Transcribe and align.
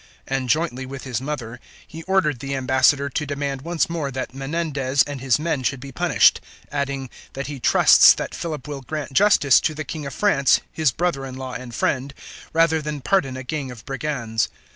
And, 0.25 0.49
jointly 0.49 0.83
with 0.87 1.03
his 1.03 1.21
mother, 1.21 1.59
he 1.85 2.01
ordered 2.05 2.39
the 2.39 2.55
ambassador 2.55 3.07
to 3.07 3.25
demand 3.27 3.61
once 3.61 3.87
more 3.87 4.09
that 4.09 4.33
Menendez 4.33 5.03
and 5.03 5.21
his 5.21 5.37
men 5.37 5.61
should 5.61 5.79
be 5.79 5.91
punished, 5.91 6.41
adding, 6.71 7.07
that 7.33 7.45
he 7.45 7.59
trusts 7.59 8.11
that 8.15 8.33
Philip 8.33 8.67
will 8.67 8.81
grant 8.81 9.13
justice 9.13 9.61
to 9.61 9.75
the 9.75 9.83
King 9.85 10.07
of 10.07 10.15
France, 10.15 10.59
his 10.71 10.89
brother 10.91 11.23
in 11.23 11.35
law 11.37 11.53
and 11.53 11.75
friend, 11.75 12.15
rather 12.51 12.81
than 12.81 13.01
pardon 13.01 13.37
a 13.37 13.43
gang 13.43 13.69
of 13.69 13.85
brigands. 13.85 14.49